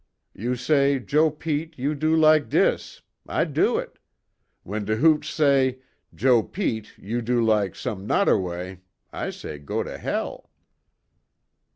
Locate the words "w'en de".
4.65-4.95